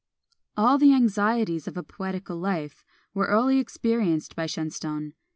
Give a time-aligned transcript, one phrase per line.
[0.57, 5.13] All the anxieties of a poetical life were early experienced by Shenstone.